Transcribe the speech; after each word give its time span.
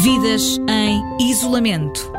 Vidas 0.00 0.58
em 0.70 1.30
isolamento. 1.30 2.10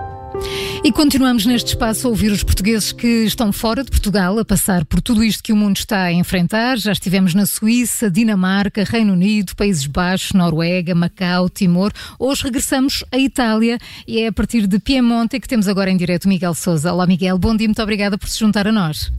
E 0.84 0.92
continuamos 0.92 1.44
neste 1.44 1.70
espaço 1.70 2.06
a 2.06 2.10
ouvir 2.12 2.32
os 2.32 2.44
portugueses 2.44 2.92
que 2.92 3.26
estão 3.26 3.52
fora 3.52 3.84
de 3.84 3.90
Portugal, 3.90 4.38
a 4.38 4.46
passar 4.46 4.86
por 4.86 5.02
tudo 5.02 5.24
isto 5.24 5.42
que 5.42 5.52
o 5.52 5.56
mundo 5.56 5.78
está 5.78 6.04
a 6.04 6.14
enfrentar. 6.14 6.78
Já 6.78 6.92
estivemos 6.92 7.34
na 7.34 7.48
Suíça, 7.48 8.12
Dinamarca, 8.12 8.84
Reino 8.84 9.14
Unido, 9.14 9.56
Países 9.56 9.88
Baixos, 9.88 10.34
Noruega, 10.34 10.94
Macau, 10.94 11.50
Timor. 11.50 11.92
Hoje 12.20 12.44
regressamos 12.44 13.04
à 13.12 13.18
Itália 13.18 13.80
e 14.08 14.20
é 14.20 14.28
a 14.28 14.32
partir 14.32 14.68
de 14.68 14.78
Piemonte 14.78 15.40
que 15.40 15.48
temos 15.48 15.68
agora 15.68 15.90
em 15.90 15.98
direto 15.98 16.30
Miguel 16.30 16.54
Souza. 16.54 16.94
Olá 16.94 17.08
Miguel, 17.08 17.40
bom 17.40 17.56
dia, 17.58 17.68
muito 17.68 17.82
obrigada 17.82 18.20
por 18.20 18.30
se 18.30 18.40
juntar 18.40 18.68
a 18.68 18.72
nós. 18.72 19.12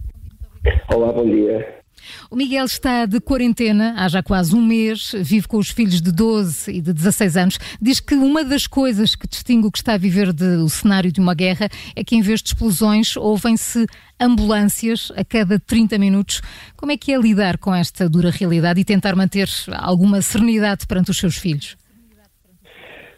Olá, 0.88 1.12
bom 1.12 1.28
dia. 1.28 1.83
O 2.30 2.36
Miguel 2.36 2.64
está 2.64 3.06
de 3.06 3.20
quarentena 3.20 3.94
há 3.96 4.08
já 4.08 4.22
quase 4.22 4.54
um 4.54 4.64
mês, 4.64 5.12
vive 5.14 5.46
com 5.46 5.58
os 5.58 5.70
filhos 5.70 6.00
de 6.00 6.12
12 6.12 6.70
e 6.70 6.80
de 6.80 6.92
16 6.92 7.36
anos. 7.36 7.58
Diz 7.80 8.00
que 8.00 8.14
uma 8.14 8.44
das 8.44 8.66
coisas 8.66 9.14
que 9.14 9.28
distingue 9.28 9.66
o 9.66 9.70
que 9.70 9.78
está 9.78 9.94
a 9.94 9.98
viver 9.98 10.32
do 10.32 10.68
cenário 10.68 11.12
de 11.12 11.20
uma 11.20 11.34
guerra 11.34 11.68
é 11.94 12.02
que, 12.02 12.16
em 12.16 12.22
vez 12.22 12.42
de 12.42 12.48
explosões, 12.48 13.16
ouvem-se 13.16 13.86
ambulâncias 14.18 15.12
a 15.16 15.24
cada 15.24 15.58
30 15.58 15.98
minutos. 15.98 16.40
Como 16.76 16.92
é 16.92 16.96
que 16.96 17.12
é 17.12 17.18
lidar 17.18 17.58
com 17.58 17.74
esta 17.74 18.08
dura 18.08 18.30
realidade 18.30 18.80
e 18.80 18.84
tentar 18.84 19.14
manter 19.14 19.48
alguma 19.72 20.22
serenidade 20.22 20.86
perante 20.86 21.10
os 21.10 21.16
seus 21.16 21.36
filhos? 21.36 21.76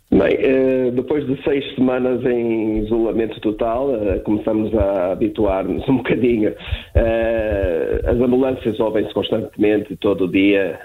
Bem, 0.09 0.37
eh, 0.39 0.93
depois 0.93 1.27
de 1.27 1.37
seis 1.43 1.75
semanas 1.75 2.25
em 2.25 2.85
isolamento 2.85 3.41
total, 3.41 3.93
eh, 3.93 4.19
começamos 4.21 4.73
a 4.73 5.11
habituar-nos 5.11 5.87
um 5.91 5.97
bocadinho. 5.97 6.55
Eh, 6.95 8.01
as 8.07 8.17
ambulâncias 8.17 8.79
ouvem-se 8.79 9.13
constantemente, 9.13 9.97
todo 9.97 10.27
o 10.27 10.29
dia, 10.29 10.79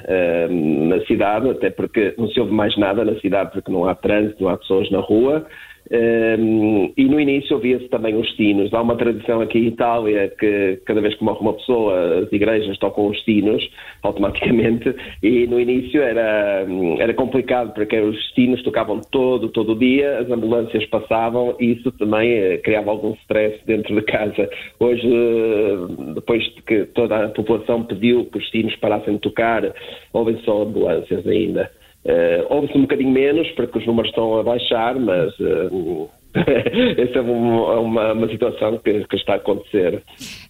na 0.50 1.00
cidade, 1.06 1.52
até 1.52 1.70
porque 1.70 2.16
não 2.18 2.28
se 2.30 2.40
ouve 2.40 2.52
mais 2.52 2.76
nada 2.78 3.06
na 3.06 3.14
cidade, 3.20 3.52
porque 3.52 3.72
não 3.72 3.86
há 3.86 3.94
trânsito, 3.94 4.44
não 4.44 4.50
há 4.50 4.58
pessoas 4.58 4.90
na 4.90 5.00
rua. 5.00 5.46
Um, 5.90 6.94
e 6.96 7.04
no 7.06 7.20
início 7.20 7.56
ouvia-se 7.56 7.88
também 7.90 8.16
os 8.16 8.36
sinos. 8.36 8.74
Há 8.74 8.82
uma 8.82 8.96
tradição 8.96 9.42
aqui 9.42 9.60
em 9.60 9.68
Itália 9.68 10.30
que 10.40 10.80
cada 10.86 11.02
vez 11.02 11.16
que 11.16 11.24
morre 11.24 11.40
uma 11.42 11.54
pessoa, 11.54 12.20
as 12.20 12.32
igrejas 12.32 12.78
tocam 12.78 13.08
os 13.08 13.24
sinos 13.24 13.68
automaticamente. 14.04 14.96
E 15.22 15.48
no 15.48 15.60
início 15.60 16.02
era, 16.02 16.66
era 17.00 17.14
complicado 17.14 17.74
porque 17.74 18.00
os 18.00 18.34
sinos 18.34 18.62
tocavam 18.64 19.02
todo, 19.12 19.50
todo 19.50 19.74
o 19.74 19.80
dia, 19.80 20.20
as 20.20 20.30
ambulâncias 20.30 20.86
passavam 20.86 21.56
e 21.60 21.74
isso 21.74 21.92
também 21.94 22.32
eh, 22.32 22.58
criava 22.58 22.92
algum 22.92 23.14
stress 23.24 23.60
dentro 23.66 23.94
de 23.96 24.02
casa. 24.04 24.50
Hoje, 24.80 25.08
eh, 25.08 26.14
depois 26.16 26.44
de 26.56 26.62
que 26.62 26.86
toda 26.86 27.26
a 27.26 27.30
população 27.30 27.84
pediu 27.84 28.26
que 28.26 28.38
os 28.38 28.50
sinos 28.50 28.76
parassem 28.78 29.16
de 29.16 29.20
tocar, 29.20 29.74
ouvem 30.14 30.38
só 30.44 30.64
ambulâncias 30.64 31.26
ainda. 31.28 31.70
Uh, 32.04 32.46
Ouve-se 32.50 32.78
um 32.78 32.82
bocadinho 32.82 33.12
menos, 33.12 33.48
porque 33.52 33.78
os 33.78 33.86
números 33.86 34.10
estão 34.10 34.40
a 34.40 34.44
baixar, 34.44 34.96
mas 35.00 35.38
uh, 35.40 36.10
essa 36.98 37.20
é 37.20 37.22
uma, 37.22 37.80
uma, 37.80 38.14
uma 38.14 38.28
situação 38.28 38.80
que, 38.80 39.06
que, 39.06 39.16
está 39.16 39.34
a 39.34 39.36
acontecer. 39.36 40.02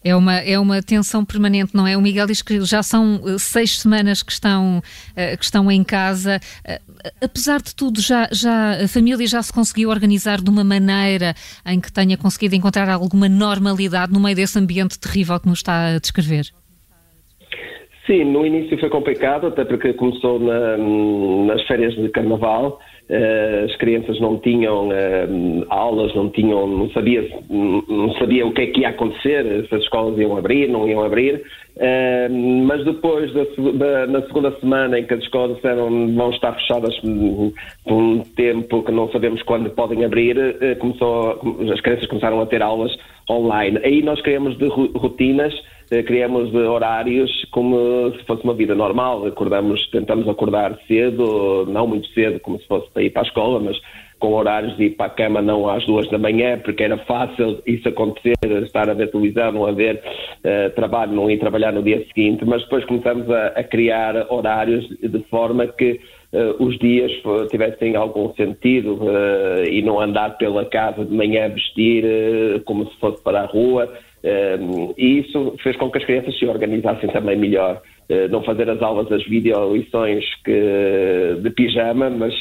É 0.01 0.15
uma, 0.15 0.37
é 0.37 0.57
uma 0.57 0.81
tensão 0.81 1.25
permanente, 1.25 1.75
não 1.75 1.85
é? 1.85 1.97
O 1.97 2.01
Miguel 2.01 2.25
diz 2.27 2.41
que 2.41 2.61
já 2.61 2.81
são 2.81 3.19
eh, 3.25 3.37
seis 3.37 3.79
semanas 3.79 4.21
que 4.23 4.31
estão, 4.31 4.81
que 5.15 5.43
estão 5.43 5.71
em 5.71 5.83
casa. 5.83 6.39
apesar 7.19 7.59
de 7.61 7.75
tudo, 7.75 7.99
já, 7.99 8.29
já, 8.31 8.83
a 8.83 8.87
família 8.87 9.25
já 9.25 9.41
se 9.41 9.51
conseguiu 9.51 9.89
organizar 9.89 10.39
de 10.39 10.51
uma 10.51 10.63
maneira 10.63 11.33
em 11.65 11.79
que 11.79 11.91
tenha 11.91 12.15
conseguido 12.15 12.55
encontrar 12.55 12.87
alguma 12.87 13.27
normalidade 13.27 14.13
no 14.13 14.19
meio 14.19 14.35
desse 14.35 14.59
ambiente 14.59 14.99
terrível 14.99 15.39
que 15.39 15.47
nos 15.47 15.59
está 15.59 15.95
a 15.95 15.99
descrever? 15.99 16.51
Sim, 18.11 18.25
no 18.25 18.45
início 18.45 18.77
foi 18.77 18.89
complicado, 18.89 19.47
até 19.47 19.63
porque 19.63 19.93
começou 19.93 20.37
na, 20.37 20.75
nas 20.75 21.65
férias 21.65 21.95
de 21.95 22.09
carnaval. 22.09 22.77
Uh, 23.09 23.65
as 23.65 23.75
crianças 23.77 24.19
não 24.19 24.37
tinham 24.37 24.89
uh, 24.89 25.65
aulas, 25.69 26.13
não 26.13 26.29
tinham, 26.29 26.67
não 26.67 26.89
sabia, 26.89 27.25
não 27.49 28.13
sabia 28.15 28.45
o 28.45 28.53
que 28.53 28.63
é 28.63 28.67
que 28.67 28.81
ia 28.81 28.89
acontecer, 28.89 29.65
se 29.65 29.75
as 29.75 29.83
escolas 29.83 30.19
iam 30.19 30.35
abrir, 30.35 30.67
não 30.67 30.89
iam 30.89 31.01
abrir. 31.01 31.41
Uh, 31.77 32.65
mas 32.65 32.83
depois 32.83 33.31
da, 33.33 34.07
na 34.07 34.21
segunda 34.23 34.59
semana 34.59 34.99
em 34.99 35.05
que 35.05 35.13
as 35.13 35.21
escolas 35.21 35.55
disseram 35.55 36.13
vão 36.13 36.31
estar 36.31 36.51
fechadas 36.55 36.93
por 36.99 37.93
um 37.93 38.19
tempo 38.35 38.83
que 38.83 38.91
não 38.91 39.09
sabemos 39.09 39.41
quando 39.43 39.69
podem 39.69 40.03
abrir, 40.03 40.35
começou, 40.79 41.39
as 41.71 41.79
crianças 41.79 42.07
começaram 42.07 42.41
a 42.41 42.45
ter 42.45 42.61
aulas 42.61 42.93
online. 43.29 43.79
Aí 43.85 44.01
nós 44.01 44.21
criamos 44.21 44.57
de 44.57 44.67
rotinas 44.67 45.53
eh, 45.53 45.61
criamos 46.05 46.53
horários 46.53 47.29
como 47.51 48.11
se 48.17 48.23
fosse 48.25 48.43
uma 48.43 48.53
vida 48.53 48.73
normal. 48.73 49.25
Acordamos, 49.25 49.85
tentamos 49.91 50.27
acordar 50.27 50.77
cedo, 50.87 51.65
não 51.67 51.85
muito 51.85 52.07
cedo, 52.13 52.39
como 52.39 52.59
se 52.59 52.67
fosse 52.67 52.89
para 52.91 53.03
ir 53.03 53.09
para 53.09 53.23
a 53.23 53.25
escola, 53.25 53.59
mas 53.59 53.77
com 54.21 54.33
horários 54.33 54.77
de 54.77 54.85
ir 54.85 54.89
para 54.91 55.07
a 55.07 55.09
cama 55.09 55.41
não 55.41 55.67
às 55.67 55.83
duas 55.85 56.07
da 56.09 56.17
manhã, 56.17 56.57
porque 56.59 56.83
era 56.83 56.97
fácil 56.99 57.61
isso 57.65 57.89
acontecer, 57.89 58.37
estar 58.63 58.87
a 58.87 58.93
ver 58.93 59.09
televisão, 59.09 59.51
não 59.51 59.65
haver 59.65 59.95
uh, 59.95 60.69
trabalho, 60.75 61.11
não 61.11 61.29
ir 61.29 61.39
trabalhar 61.39 61.73
no 61.73 61.81
dia 61.81 62.05
seguinte, 62.05 62.45
mas 62.45 62.61
depois 62.61 62.85
começamos 62.85 63.29
a, 63.29 63.47
a 63.47 63.63
criar 63.63 64.27
horários 64.29 64.87
de 64.87 65.19
forma 65.23 65.65
que 65.67 65.99
uh, 66.31 66.63
os 66.63 66.77
dias 66.77 67.11
tivessem 67.49 67.95
algum 67.95 68.31
sentido 68.35 68.93
uh, 69.01 69.65
e 69.67 69.81
não 69.81 69.99
andar 69.99 70.37
pela 70.37 70.65
casa 70.65 71.03
de 71.03 71.13
manhã 71.13 71.49
vestir 71.49 72.05
como 72.65 72.85
se 72.85 72.99
fosse 72.99 73.21
para 73.23 73.41
a 73.41 73.45
rua. 73.45 73.91
Um, 74.23 74.93
e 74.97 75.19
isso 75.19 75.55
fez 75.63 75.75
com 75.77 75.89
que 75.89 75.97
as 75.97 76.05
crianças 76.05 76.37
se 76.37 76.45
organizassem 76.45 77.09
também 77.09 77.37
melhor. 77.37 77.81
Uh, 78.09 78.27
não 78.29 78.43
fazer 78.43 78.69
as 78.69 78.81
aulas, 78.81 79.11
as 79.11 79.23
videolições 79.23 80.23
que, 80.43 81.39
de 81.41 81.49
pijama, 81.51 82.09
mas 82.09 82.33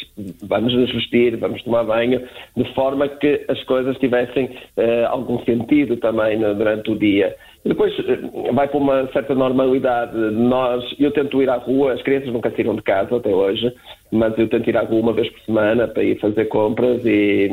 vamos 0.43 0.75
nos 0.75 0.93
vestir, 0.93 1.37
vamos 1.37 1.63
tomar 1.63 1.85
banho, 1.85 2.23
de 2.57 2.75
forma 2.75 3.09
que 3.09 3.45
as 3.49 3.63
coisas 3.65 3.97
tivessem 3.99 4.47
uh, 4.47 5.07
algum 5.09 5.43
sentido 5.45 5.97
também 5.97 6.39
no, 6.39 6.55
durante 6.55 6.91
o 6.91 6.99
dia. 6.99 7.35
Depois 7.65 7.93
uh, 7.99 8.53
vai 8.55 8.67
para 8.69 8.79
uma 8.79 9.07
certa 9.13 9.35
normalidade. 9.35 10.17
Nós, 10.17 10.83
eu 10.99 11.11
tento 11.11 11.43
ir 11.43 11.51
à 11.51 11.57
rua, 11.57 11.93
as 11.93 12.03
crianças 12.03 12.33
nunca 12.33 12.51
saíram 12.51 12.75
de 12.75 12.83
casa 12.83 13.17
até 13.17 13.29
hoje, 13.29 13.73
mas 14.11 14.37
eu 14.39 14.49
tento 14.49 14.69
ir 14.69 14.77
à 14.77 14.83
rua 14.83 15.01
uma 15.01 15.13
vez 15.13 15.29
por 15.29 15.41
semana 15.41 15.87
para 15.87 16.03
ir 16.03 16.19
fazer 16.19 16.47
compras 16.47 17.05
e, 17.05 17.51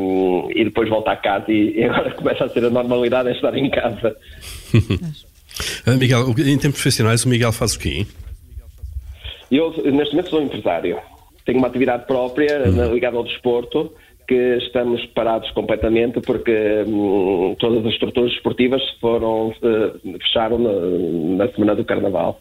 e 0.56 0.64
depois 0.64 0.88
voltar 0.90 1.14
a 1.14 1.18
casa 1.18 1.52
e, 1.52 1.78
e 1.78 1.84
agora 1.84 2.12
começa 2.16 2.46
a 2.46 2.50
ser 2.50 2.64
a 2.66 2.70
normalidade 2.70 3.30
é 3.30 3.32
estar 3.34 3.56
em 3.58 3.70
casa. 3.70 4.16
Ah, 5.88 5.96
Miguel, 5.96 6.36
em 6.38 6.58
tempos 6.58 6.82
profissionais 6.82 7.26
o 7.26 7.30
Miguel 7.30 7.52
faz 7.52 7.74
o 7.74 7.80
quê? 7.80 8.06
Eu 9.52 9.72
neste 9.92 10.14
momento 10.14 10.30
sou 10.30 10.42
empresário. 10.42 11.00
Tenho 11.46 11.58
uma 11.58 11.68
atividade 11.68 12.06
própria 12.06 12.62
uhum. 12.68 12.94
ligada 12.94 13.18
ao 13.18 13.24
desporto 13.24 13.92
que 14.28 14.58
estamos 14.58 15.06
parados 15.08 15.50
completamente 15.52 16.20
porque 16.22 16.84
hum, 16.86 17.56
todas 17.60 17.86
as 17.86 17.94
estruturas 17.94 18.32
esportivas 18.34 18.82
foram 19.00 19.50
uh, 19.50 20.20
fecharam 20.20 20.60
na, 20.60 21.46
na 21.46 21.52
semana 21.54 21.76
do 21.76 21.86
Carnaval. 21.86 22.40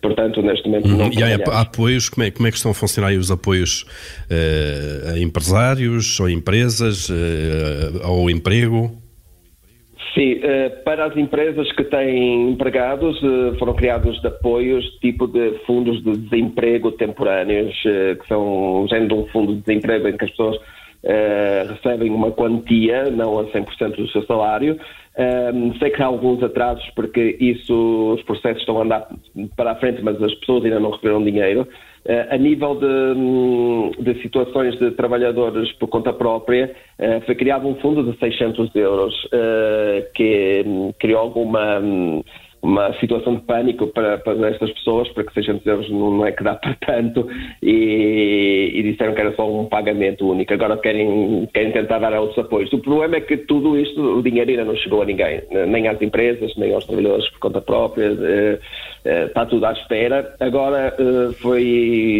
Portanto, 0.00 0.40
neste 0.42 0.68
momento 0.68 0.88
não. 0.88 1.10
E 1.12 1.22
há 1.22 1.60
apoios, 1.60 2.08
como 2.08 2.24
é, 2.24 2.30
como 2.30 2.46
é 2.46 2.50
que 2.50 2.56
estão 2.56 2.70
a 2.70 2.74
funcionar 2.74 3.12
os 3.12 3.30
apoios 3.30 3.82
uh, 4.30 5.14
a 5.14 5.18
empresários, 5.18 6.20
ou 6.20 6.30
empresas, 6.30 7.08
uh, 7.08 8.04
ao 8.04 8.30
emprego? 8.30 8.92
Sim, 10.14 10.34
uh, 10.34 10.84
para 10.84 11.06
as 11.06 11.16
empresas 11.16 11.70
que 11.72 11.82
têm 11.82 12.50
empregados, 12.50 13.18
foram 13.58 13.74
criados 13.74 14.24
apoios 14.24 14.84
tipo 15.00 15.26
de 15.26 15.58
fundos 15.66 16.02
de 16.04 16.16
desemprego 16.16 16.92
temporâneos, 16.92 17.74
que 17.82 18.26
são 18.28 18.84
um 18.84 18.88
género 18.88 19.08
de 19.08 19.14
um 19.14 19.26
fundo 19.26 19.54
de 19.56 19.62
desemprego 19.62 20.08
em 20.08 20.16
que 20.16 20.24
as 20.24 20.30
pessoas 20.30 20.58
recebem 21.68 22.10
uma 22.10 22.30
quantia, 22.32 23.10
não 23.10 23.38
a 23.38 23.44
100% 23.44 23.96
do 23.96 24.08
seu 24.08 24.22
salário, 24.24 24.78
um, 25.18 25.74
sei 25.80 25.90
que 25.90 26.00
há 26.00 26.06
alguns 26.06 26.40
atrasos 26.44 26.88
porque 26.94 27.36
isso, 27.40 28.14
os 28.14 28.22
processos 28.22 28.60
estão 28.60 28.78
a 28.78 28.84
andar 28.84 29.08
para 29.56 29.72
a 29.72 29.74
frente, 29.74 30.00
mas 30.00 30.22
as 30.22 30.32
pessoas 30.36 30.64
ainda 30.64 30.78
não 30.78 30.92
receberam 30.92 31.24
dinheiro. 31.24 31.66
Uh, 32.06 32.32
a 32.32 32.38
nível 32.38 32.76
de, 32.76 32.86
hum, 32.86 33.90
de, 33.98 34.22
situações 34.22 34.78
de 34.78 34.92
trabalhadores 34.92 35.72
por 35.72 35.88
conta 35.88 36.12
própria, 36.12 36.72
uh, 37.00 37.20
foi 37.26 37.34
criado 37.34 37.66
um 37.66 37.74
fundo 37.80 38.04
de 38.04 38.16
600 38.16 38.72
euros 38.76 39.12
uh, 39.24 40.06
que 40.14 40.62
um, 40.64 40.92
criou 40.98 41.20
alguma. 41.20 41.80
Um, 41.80 42.22
uma 42.62 42.92
situação 42.94 43.36
de 43.36 43.42
pânico 43.42 43.86
para, 43.88 44.18
para 44.18 44.48
estas 44.48 44.70
pessoas, 44.72 45.08
porque 45.10 45.32
600 45.32 45.66
euros 45.66 45.90
não, 45.90 46.26
é 46.26 46.32
que 46.32 46.42
dá 46.42 46.54
para 46.54 46.74
tanto, 46.74 47.28
e, 47.62 48.72
e, 48.74 48.82
disseram 48.82 49.14
que 49.14 49.20
era 49.20 49.34
só 49.34 49.48
um 49.48 49.66
pagamento 49.66 50.28
único. 50.28 50.52
Agora 50.52 50.76
querem, 50.76 51.48
querem 51.52 51.72
tentar 51.72 51.98
dar 51.98 52.12
outros 52.14 52.38
apoios. 52.38 52.72
O 52.72 52.78
problema 52.78 53.16
é 53.16 53.20
que 53.20 53.36
tudo 53.36 53.78
isto, 53.78 54.00
o 54.00 54.22
dinheiro 54.22 54.50
ainda 54.50 54.64
não 54.64 54.76
chegou 54.76 55.02
a 55.02 55.04
ninguém, 55.04 55.42
nem 55.68 55.88
às 55.88 56.00
empresas, 56.02 56.54
nem 56.56 56.72
aos 56.74 56.84
trabalhadores 56.84 57.28
por 57.30 57.38
conta 57.38 57.60
própria, 57.60 58.06
eh, 58.06 58.58
eh, 59.04 59.24
está 59.26 59.46
tudo 59.46 59.64
à 59.64 59.72
espera. 59.72 60.34
Agora 60.40 60.94
eh, 60.98 61.32
foi 61.40 61.62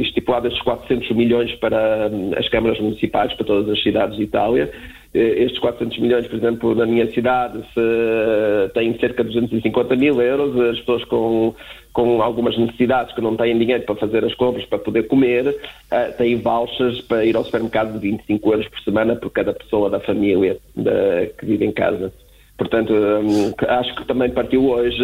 estipulado 0.04 0.48
estes 0.48 0.62
400 0.62 1.10
milhões 1.16 1.54
para 1.56 2.08
hum, 2.12 2.32
as 2.36 2.48
câmaras 2.48 2.78
municipais, 2.80 3.32
para 3.34 3.46
todas 3.46 3.68
as 3.70 3.82
cidades 3.82 4.16
de 4.16 4.24
Itália, 4.24 4.70
estes 5.18 5.58
400 5.58 5.98
milhões, 5.98 6.26
por 6.26 6.36
exemplo, 6.36 6.74
na 6.74 6.86
minha 6.86 7.10
cidade, 7.12 7.58
se, 7.74 8.72
têm 8.74 8.98
cerca 8.98 9.24
de 9.24 9.30
250 9.30 9.96
mil 9.96 10.20
euros, 10.20 10.58
as 10.70 10.78
pessoas 10.80 11.04
com, 11.04 11.54
com 11.92 12.22
algumas 12.22 12.56
necessidades 12.56 13.14
que 13.14 13.20
não 13.20 13.36
têm 13.36 13.58
dinheiro 13.58 13.84
para 13.84 13.96
fazer 13.96 14.24
as 14.24 14.34
compras, 14.34 14.64
para 14.66 14.78
poder 14.78 15.04
comer, 15.04 15.48
uh, 15.48 16.16
têm 16.16 16.36
vouchers 16.36 17.00
para 17.02 17.24
ir 17.24 17.36
ao 17.36 17.44
supermercado 17.44 17.92
de 17.92 17.98
25 17.98 18.52
euros 18.52 18.68
por 18.68 18.80
semana 18.80 19.16
por 19.16 19.30
cada 19.30 19.52
pessoa 19.52 19.90
da 19.90 20.00
família 20.00 20.58
que 21.38 21.46
vive 21.46 21.64
em 21.64 21.72
casa. 21.72 22.12
Portanto, 22.58 22.92
um, 22.92 23.54
acho 23.68 23.94
que 23.94 24.04
também 24.04 24.30
partiu 24.30 24.68
hoje 24.68 25.00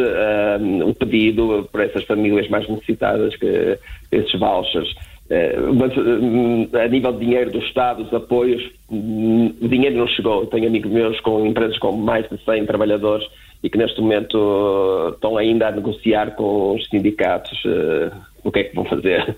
um, 0.61 0.89
o 0.89 0.95
pedido 0.95 1.69
para 1.71 1.85
essas 1.85 2.03
famílias 2.03 2.49
mais 2.49 2.69
necessitadas 2.69 3.37
que 3.37 3.79
esses 4.11 4.39
vouchers. 4.39 4.93
Uh, 5.31 5.73
mas 5.75 5.97
um, 5.97 6.69
a 6.75 6.87
nível 6.87 7.13
de 7.13 7.21
dinheiro 7.21 7.51
do 7.51 7.59
Estado, 7.59 8.03
os 8.03 8.13
apoios, 8.13 8.63
hum, 8.91 9.55
o 9.61 9.69
dinheiro 9.69 9.97
não 9.97 10.07
chegou. 10.07 10.47
Tenho 10.47 10.67
amigos 10.67 10.91
meus 10.91 11.19
com 11.21 11.47
empresas 11.47 11.79
com 11.79 11.93
mais 11.93 12.29
de 12.29 12.37
100 12.45 12.67
trabalhadores 12.67 13.27
e 13.63 13.71
que 13.71 13.79
neste 13.79 14.01
momento 14.01 15.13
estão 15.15 15.39
ainda 15.39 15.69
a 15.69 15.73
negociar 15.73 16.33
com 16.33 16.75
os 16.75 16.87
sindicatos 16.89 17.65
uh, 17.65 18.15
o 18.43 18.53
que 18.53 18.61
é 18.61 18.65
que 18.65 18.75
vão 18.75 18.85
fazer. 18.85 19.35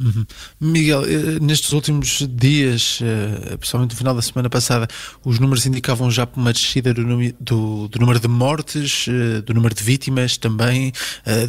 Uhum. 0.00 0.24
Miguel, 0.60 1.02
eh, 1.04 1.40
nestes 1.40 1.72
últimos 1.72 2.24
dias, 2.30 3.00
eh, 3.02 3.56
principalmente 3.56 3.90
no 3.92 3.96
final 3.96 4.14
da 4.14 4.22
semana 4.22 4.48
passada, 4.48 4.86
os 5.24 5.40
números 5.40 5.66
indicavam 5.66 6.08
já 6.08 6.26
uma 6.36 6.52
descida 6.52 6.94
do, 6.94 7.02
do, 7.40 7.88
do 7.88 7.98
número 7.98 8.20
de 8.20 8.28
mortes, 8.28 9.06
eh, 9.08 9.40
do 9.40 9.52
número 9.52 9.74
de 9.74 9.82
vítimas 9.82 10.36
também, 10.36 10.92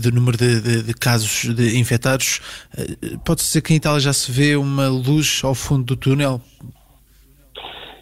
do 0.02 0.12
número 0.12 0.38
de, 0.38 0.62
de, 0.62 0.84
de 0.84 0.94
casos 0.94 1.54
de 1.54 1.78
infectados. 1.78 2.42
Pode-se 3.24 3.48
dizer 3.48 3.62
que 3.62 3.74
em 3.74 3.78
Itália 3.78 4.00
já 4.00 4.14
se 4.14 4.32
vê 4.32 4.56
uma 4.56 4.88
luz 4.88 5.42
ao 5.44 5.54
fundo 5.54 5.84
do 5.84 5.96
túnel? 5.96 6.42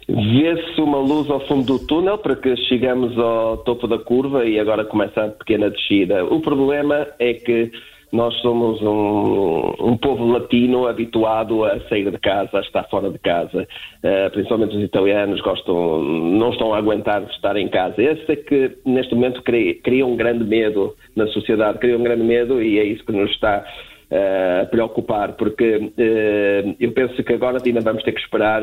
Vê-se 0.08 0.80
uma 0.80 0.98
luz 0.98 1.28
ao 1.30 1.46
fundo 1.46 1.78
do 1.78 1.86
túnel 1.86 2.16
para 2.18 2.34
que 2.34 2.56
chegamos 2.68 3.16
ao 3.18 3.58
topo 3.58 3.86
da 3.86 3.98
curva 3.98 4.46
e 4.46 4.58
agora 4.58 4.84
começa 4.84 5.24
a 5.24 5.28
pequena 5.28 5.70
descida. 5.70 6.24
O 6.24 6.40
problema 6.40 7.06
é 7.18 7.34
que 7.34 7.70
nós 8.10 8.34
somos 8.40 8.80
um, 8.80 9.90
um, 9.90 9.96
povo 9.96 10.26
latino 10.26 10.86
habituado 10.86 11.64
a 11.64 11.78
sair 11.88 12.10
de 12.10 12.18
casa, 12.18 12.58
a 12.58 12.60
estar 12.60 12.84
fora 12.84 13.10
de 13.10 13.18
casa. 13.18 13.66
Uh, 14.02 14.30
principalmente 14.30 14.76
os 14.76 14.82
italianos 14.82 15.40
gostam, 15.40 16.02
não 16.02 16.50
estão 16.50 16.72
a 16.72 16.78
aguentar 16.78 17.22
estar 17.30 17.56
em 17.56 17.68
casa. 17.68 18.02
Esse 18.02 18.32
é 18.32 18.36
que 18.36 18.78
neste 18.84 19.14
momento 19.14 19.42
cria, 19.42 19.74
cria 19.82 20.06
um 20.06 20.16
grande 20.16 20.44
medo 20.44 20.94
na 21.14 21.26
sociedade, 21.28 21.78
cria 21.78 21.98
um 21.98 22.02
grande 22.02 22.22
medo 22.22 22.62
e 22.62 22.78
é 22.78 22.84
isso 22.84 23.04
que 23.04 23.12
nos 23.12 23.30
está 23.30 23.64
uh, 24.10 24.62
a 24.62 24.66
preocupar, 24.66 25.32
porque 25.34 25.76
uh, 25.76 26.76
eu 26.80 26.92
penso 26.92 27.22
que 27.22 27.32
agora 27.34 27.58
ainda 27.64 27.80
vamos 27.80 28.02
ter 28.02 28.12
que 28.12 28.20
esperar 28.20 28.62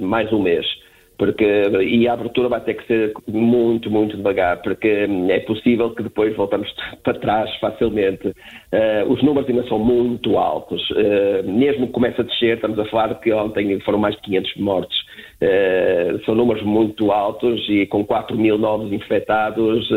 mais 0.00 0.30
um 0.32 0.42
mês 0.42 0.66
porque 1.18 1.44
e 1.82 2.06
a 2.06 2.12
abertura 2.12 2.48
vai 2.48 2.60
ter 2.60 2.74
que 2.74 2.86
ser 2.86 3.12
muito, 3.26 3.90
muito 3.90 4.16
devagar, 4.16 4.60
porque 4.62 5.06
hum, 5.06 5.30
é 5.30 5.40
possível 5.40 5.90
que 5.94 6.02
depois 6.02 6.36
voltamos 6.36 6.68
para 7.02 7.18
trás 7.18 7.54
facilmente. 7.56 8.28
Uh, 8.28 9.10
os 9.10 9.22
números 9.22 9.48
ainda 9.48 9.66
são 9.68 9.78
muito 9.78 10.36
altos. 10.38 10.82
Uh, 10.90 11.50
mesmo 11.50 11.86
que 11.86 11.92
comece 11.92 12.20
a 12.20 12.24
descer, 12.24 12.56
estamos 12.56 12.78
a 12.78 12.84
falar 12.86 13.14
que 13.20 13.32
ontem 13.32 13.78
foram 13.80 13.98
mais 13.98 14.14
de 14.16 14.22
500 14.22 14.56
mortes. 14.56 14.98
Uh, 15.40 16.24
são 16.24 16.34
números 16.34 16.62
muito 16.62 17.10
altos 17.10 17.64
e 17.68 17.86
com 17.86 18.04
4 18.04 18.36
mil 18.36 18.58
novos 18.58 18.92
infectados. 18.92 19.88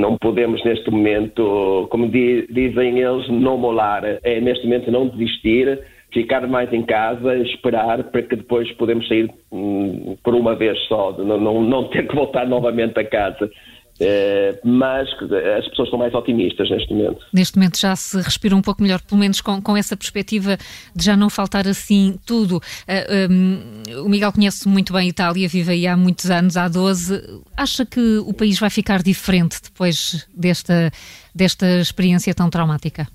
não 0.00 0.18
podemos 0.18 0.62
neste 0.64 0.90
momento, 0.90 1.88
como 1.90 2.08
dizem 2.08 2.98
eles, 2.98 3.26
não 3.28 3.56
molar, 3.56 4.02
é 4.04 4.40
neste 4.40 4.64
momento 4.66 4.90
não 4.90 5.08
desistir, 5.08 5.80
ficar 6.12 6.46
mais 6.46 6.72
em 6.72 6.82
casa, 6.82 7.36
esperar 7.38 8.02
para 8.04 8.22
que 8.22 8.36
depois 8.36 8.70
podemos 8.72 9.06
sair 9.08 9.30
hum, 9.52 10.16
por 10.22 10.34
uma 10.34 10.54
vez 10.54 10.78
só, 10.86 11.12
não, 11.12 11.38
não, 11.38 11.62
não, 11.62 11.88
ter 11.88 12.06
que 12.06 12.14
voltar 12.14 12.46
novamente 12.46 12.98
a 12.98 13.04
casa. 13.04 13.50
Uh, 14.00 14.56
mas 14.62 15.08
as 15.58 15.66
pessoas 15.70 15.88
estão 15.88 15.98
mais 15.98 16.14
otimistas 16.14 16.70
neste 16.70 16.94
momento. 16.94 17.18
Neste 17.32 17.56
momento 17.56 17.80
já 17.80 17.96
se 17.96 18.16
respira 18.20 18.54
um 18.54 18.62
pouco 18.62 18.80
melhor, 18.80 19.00
pelo 19.00 19.20
menos 19.20 19.40
com, 19.40 19.60
com 19.60 19.76
essa 19.76 19.96
perspectiva 19.96 20.56
de 20.94 21.04
já 21.04 21.16
não 21.16 21.28
faltar 21.28 21.66
assim 21.66 22.16
tudo. 22.24 22.58
Uh, 22.58 22.60
eh, 22.86 23.28
um, 23.28 24.04
o 24.04 24.08
Miguel 24.08 24.32
conhece 24.32 24.68
muito 24.68 24.92
bem 24.92 25.06
a 25.06 25.08
Itália, 25.08 25.48
vive 25.48 25.72
aí 25.72 25.86
há 25.88 25.96
muitos 25.96 26.30
anos, 26.30 26.56
há 26.56 26.68
12. 26.68 27.42
Acha 27.56 27.84
que 27.84 28.18
o 28.18 28.32
país 28.32 28.56
vai 28.60 28.70
ficar 28.70 29.02
diferente 29.02 29.60
depois 29.60 30.28
desta, 30.32 30.92
desta 31.34 31.66
experiência 31.80 32.32
tão 32.32 32.48
traumática? 32.48 33.08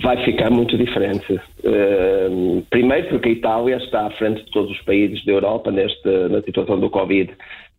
Vai 0.00 0.24
ficar 0.24 0.50
muito 0.50 0.76
diferente. 0.78 1.34
Uh, 1.64 2.62
primeiro 2.70 3.08
porque 3.08 3.28
a 3.28 3.32
Itália 3.32 3.76
está 3.76 4.06
à 4.06 4.10
frente 4.10 4.44
de 4.44 4.50
todos 4.50 4.70
os 4.70 4.80
países 4.82 5.24
da 5.24 5.32
Europa 5.32 5.70
neste, 5.70 6.08
na 6.30 6.40
situação 6.42 6.78
do 6.78 6.88
Covid. 6.88 7.30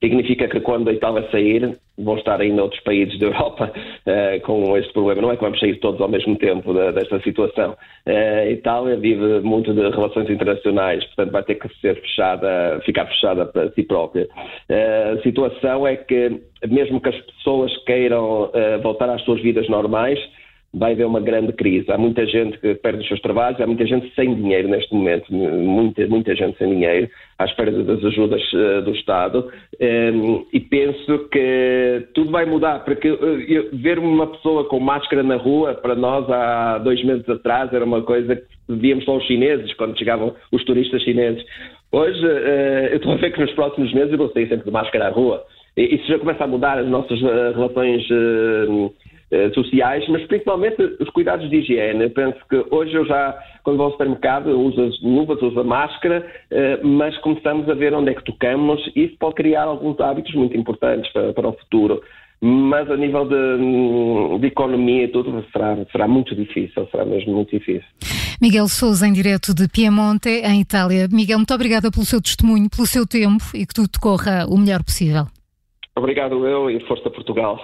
Significa 0.02 0.50
que 0.50 0.60
quando 0.60 0.90
a 0.90 0.94
Itália 0.94 1.26
sair, 1.32 1.78
vão 1.98 2.18
estar 2.18 2.42
ainda 2.42 2.62
outros 2.62 2.82
países 2.82 3.18
da 3.20 3.28
Europa 3.28 3.72
uh, 3.74 4.42
com 4.42 4.78
este 4.78 4.92
problema. 4.92 5.22
Não 5.22 5.32
é 5.32 5.38
que 5.38 5.44
vamos 5.44 5.60
sair 5.60 5.80
todos 5.80 6.02
ao 6.02 6.10
mesmo 6.10 6.36
tempo 6.36 6.74
da, 6.74 6.92
desta 6.92 7.22
situação. 7.22 7.72
Uh, 8.06 8.42
a 8.42 8.50
Itália 8.50 8.98
vive 8.98 9.40
muito 9.40 9.74
de 9.74 9.82
relações 9.82 10.30
internacionais, 10.30 11.06
portanto 11.06 11.32
vai 11.32 11.44
ter 11.44 11.56
que 11.56 11.70
ser 11.80 11.96
fechada, 12.02 12.82
ficar 12.86 13.06
fechada 13.06 13.46
para 13.46 13.72
si 13.72 13.84
própria. 13.84 14.28
Uh, 14.70 15.18
a 15.18 15.22
situação 15.24 15.88
é 15.88 15.96
que, 15.96 16.42
mesmo 16.68 17.00
que 17.00 17.10
as 17.10 17.20
pessoas 17.22 17.72
queiram 17.86 18.52
voltar 18.82 19.10
às 19.10 19.22
suas 19.24 19.42
vidas 19.42 19.68
normais, 19.70 20.20
vai 20.74 20.94
haver 20.94 21.06
uma 21.06 21.20
grande 21.20 21.54
crise. 21.54 21.92
Há 21.92 21.98
muita 21.98 22.26
gente 22.26 22.58
que 22.58 22.74
perde 22.76 23.02
os 23.02 23.08
seus 23.08 23.22
trabalhos, 23.22 23.62
há 23.62 23.68
muita 23.68 23.86
gente 23.86 24.12
sem 24.16 24.34
dinheiro 24.34 24.68
neste 24.68 24.94
momento, 24.94 25.32
muita, 25.32 26.08
muita 26.08 26.36
gente 26.36 26.58
sem 26.58 26.70
dinheiro, 26.70 27.10
à 27.38 27.46
espera 27.46 27.72
das 27.72 28.04
ajudas 28.04 28.42
uh, 28.54 28.82
do 28.82 28.92
Estado, 28.92 29.52
ehm, 29.80 30.44
e 30.52 30.60
penso 30.60 31.30
que 31.30 32.08
tudo 32.16 32.32
vai 32.32 32.46
mudar, 32.46 32.84
porque 32.84 33.12
uh, 33.12 33.70
ver 33.74 34.00
uma 34.00 34.28
pessoa 34.28 34.66
com 34.66 34.80
máscara 34.80 35.22
na 35.22 35.36
rua, 35.36 35.76
para 35.76 35.94
nós 35.94 36.28
há 36.30 36.80
dois 36.80 37.04
meses 37.04 37.28
atrás, 37.30 37.72
era 37.72 37.86
uma 37.86 38.02
coisa 38.02 38.36
que 38.36 38.44
víamos 38.70 39.06
só 39.06 39.18
os 39.18 39.26
chineses, 39.26 39.74
quando 39.76 39.98
chegavam 39.98 40.34
os 40.52 40.64
turistas 40.66 41.04
chineses. 41.04 41.44
Hoje, 41.92 42.26
uh, 42.26 42.88
eu 42.90 42.98
estou 42.98 43.14
a 43.14 43.18
ver 43.18 43.32
que 43.32 43.42
nos 43.42 43.52
próximos 43.52 43.94
meses 43.94 44.12
eu 44.12 44.18
vou 44.18 44.32
sair 44.32 44.48
sempre 44.48 44.66
de 44.66 44.72
máscara 44.72 45.08
à 45.08 45.10
rua. 45.10 45.44
Isso 45.76 46.08
já 46.08 46.20
começa 46.20 46.44
a 46.44 46.48
mudar 46.48 46.78
as 46.78 46.88
nossas 46.88 47.20
relações 47.20 48.08
eh, 48.12 48.66
sociais, 49.54 50.08
mas 50.10 50.26
principalmente 50.28 50.82
os 51.00 51.10
cuidados 51.10 51.50
de 51.50 51.58
higiene. 51.58 52.04
Eu 52.04 52.10
penso 52.10 52.38
que 52.50 52.66
hoje 52.70 52.94
eu 52.94 53.06
já, 53.06 53.38
quando 53.64 53.78
vou 53.78 53.88
ao 53.88 53.92
supermercado, 53.92 54.48
uso 54.60 54.82
as 54.82 55.02
luvas, 55.02 55.42
uso 55.42 55.60
a 55.60 55.64
máscara, 55.64 56.26
eh, 56.52 56.80
mas 56.84 57.18
começamos 57.20 57.68
a 57.70 57.74
ver 57.74 57.94
onde 57.94 58.12
é 58.12 58.14
que 58.14 58.24
tocamos 58.24 58.80
e 58.96 59.06
isso 59.06 59.18
pode 59.18 59.36
criar 59.36 59.64
alguns 59.64 60.00
hábitos 60.00 60.34
muito 60.36 60.56
importantes 60.56 61.12
para, 61.12 61.34
para 61.34 61.50
o 61.50 61.54
futuro. 61.54 62.02
Mas 62.42 62.92
a 62.92 62.98
nível 62.98 63.26
de, 63.26 64.40
de, 64.40 64.48
economia 64.48 65.06
e 65.06 65.08
tudo 65.08 65.46
será, 65.54 65.78
será 65.92 66.08
muito 66.08 66.36
difícil, 66.36 66.86
será 66.92 67.06
mesmo 67.06 67.34
muito 67.34 67.52
difícil. 67.58 67.88
Miguel 68.42 68.68
Souza, 68.68 69.08
em 69.08 69.14
direto 69.14 69.54
de 69.54 69.70
Piemonte, 69.70 70.30
em 70.30 70.60
Itália. 70.60 71.08
Miguel, 71.10 71.38
muito 71.38 71.54
obrigada 71.54 71.90
pelo 71.90 72.04
seu 72.04 72.22
testemunho, 72.22 72.70
pelo 72.70 72.86
seu 72.86 73.08
tempo 73.08 73.44
e 73.56 73.66
que 73.66 73.74
tudo 73.74 73.90
corra 74.02 74.46
o 74.50 74.58
melhor 74.58 74.84
possível. 74.84 75.24
Obrigado 75.96 76.46
eu 76.46 76.70
e 76.70 76.86
Força 76.86 77.10
Portugal. 77.10 77.58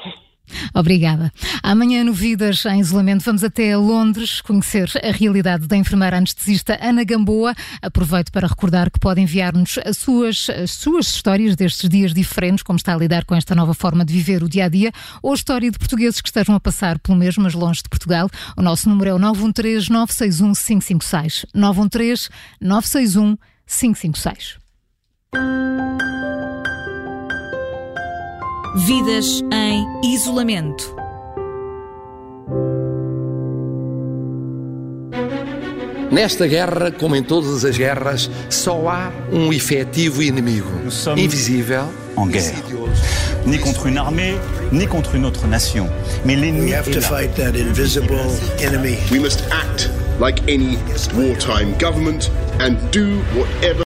Obrigada. 0.73 1.31
Amanhã, 1.63 2.03
no 2.03 2.13
Vidas 2.13 2.65
em 2.65 2.79
Isolamento, 2.79 3.23
vamos 3.23 3.43
até 3.43 3.75
Londres 3.75 4.41
conhecer 4.41 4.89
a 5.03 5.11
realidade 5.11 5.67
da 5.67 5.75
enfermeira 5.75 6.17
anestesista 6.17 6.77
Ana 6.81 7.03
Gamboa. 7.03 7.53
Aproveito 7.81 8.31
para 8.31 8.47
recordar 8.47 8.89
que 8.89 8.99
pode 8.99 9.21
enviar-nos 9.21 9.77
as 9.85 9.97
suas, 9.97 10.49
as 10.49 10.71
suas 10.71 11.07
histórias 11.07 11.55
destes 11.55 11.89
dias 11.89 12.13
diferentes, 12.13 12.63
como 12.63 12.77
está 12.77 12.93
a 12.93 12.97
lidar 12.97 13.25
com 13.25 13.35
esta 13.35 13.55
nova 13.55 13.73
forma 13.73 14.05
de 14.05 14.13
viver 14.13 14.43
o 14.43 14.49
dia 14.49 14.65
a 14.65 14.69
dia, 14.69 14.91
ou 15.21 15.33
história 15.33 15.69
de 15.69 15.77
portugueses 15.77 16.21
que 16.21 16.29
estejam 16.29 16.55
a 16.55 16.59
passar 16.59 16.99
pelo 16.99 17.17
mesmo, 17.17 17.43
mas 17.43 17.53
longe 17.53 17.81
de 17.83 17.89
Portugal. 17.89 18.29
O 18.55 18.61
nosso 18.61 18.89
número 18.89 19.09
é 19.09 19.13
o 19.13 19.19
913 19.19 19.91
961 19.91 20.53
556. 20.53 21.45
913 21.53 22.29
961 22.61 23.37
556. 23.65 24.57
Vidas 28.75 29.41
em 29.51 29.83
isolamento. 30.03 30.95
Nesta 36.11 36.45
guerra, 36.45 36.91
como 36.91 37.15
em 37.15 37.23
todas 37.23 37.65
as 37.65 37.77
guerras, 37.77 38.29
só 38.47 38.87
há 38.87 39.11
um 39.31 39.51
efetivo 39.51 40.21
inimigo. 40.21 40.69
Invisível. 41.17 41.85
En 42.15 42.27
guerre. 42.27 42.53
Ni 43.45 43.57
contre 43.57 43.87
une 43.87 43.97
armée, 43.97 44.37
ni 44.71 44.85
contre 44.85 45.15
une 45.15 45.25
autre 45.25 45.47
nation. 45.47 45.89
Mais 46.23 46.35
l'ennemi 46.35 46.71
est 46.71 46.93
là. 46.93 47.01
fight 47.01 47.33
that 47.37 47.55
invisible 47.55 48.19
enemy. 48.59 48.97
We 49.11 49.19
must 49.19 49.41
act 49.51 49.89
like 50.19 50.41
any 50.47 50.77
wartime 51.15 51.75
government 51.79 52.29
and 52.59 52.77
do 52.91 53.19
whatever 53.33 53.77